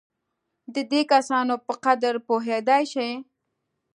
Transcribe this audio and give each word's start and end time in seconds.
د 0.73 0.75
دې 0.91 1.01
کسانو 1.13 1.55
په 1.65 1.73
قدر 1.85 2.13
پوهېدای 2.27 2.83
شي. 2.93 3.09